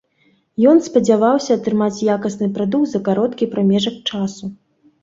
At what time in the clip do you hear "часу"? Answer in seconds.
4.11-4.53